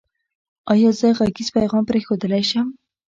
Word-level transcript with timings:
ایا 0.73 0.89
زه 0.99 1.07
غږیز 1.17 1.49
پیغام 1.57 1.83
پریښودلی 1.89 2.43
شم؟ 2.49 2.67